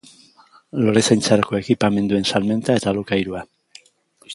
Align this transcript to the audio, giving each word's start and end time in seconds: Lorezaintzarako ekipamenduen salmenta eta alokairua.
Lorezaintzarako 0.85 1.59
ekipamenduen 1.61 2.27
salmenta 2.33 2.81
eta 2.83 2.95
alokairua. 2.95 3.49